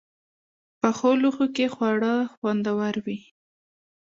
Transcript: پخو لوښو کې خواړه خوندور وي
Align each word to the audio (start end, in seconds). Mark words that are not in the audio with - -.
پخو 0.81 1.11
لوښو 1.21 1.45
کې 1.55 1.65
خواړه 1.73 2.13
خوندور 2.33 2.93
وي 3.05 3.19